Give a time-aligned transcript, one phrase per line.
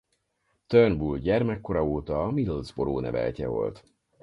[0.67, 3.83] Turnbull gyermekkora óta a Middlesbrough neveltje volt.